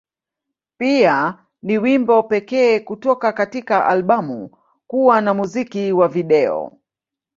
Pia, 0.77 1.45
ni 1.63 1.77
wimbo 1.77 2.23
pekee 2.23 2.79
kutoka 2.79 3.33
katika 3.33 3.85
albamu 3.85 4.51
kuwa 4.87 5.21
na 5.21 5.33
muziki 5.33 5.91
wa 5.91 6.07
video. 6.07 6.79